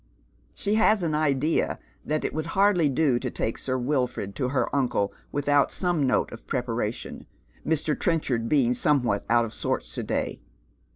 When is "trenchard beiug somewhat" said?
7.95-9.23